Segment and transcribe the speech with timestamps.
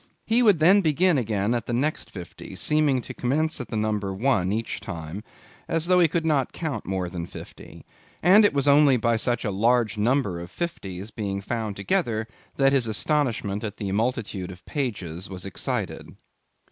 [0.25, 4.51] He would then begin again at the next fifty; seeming to commence at number one
[4.51, 5.23] each time,
[5.67, 7.85] as though he could not count more than fifty,
[8.23, 12.73] and it was only by such a large number of fifties being found together, that
[12.73, 16.07] his astonishment at the multitude of pages was excited.